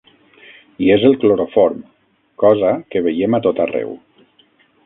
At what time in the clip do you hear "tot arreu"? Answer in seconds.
3.49-3.97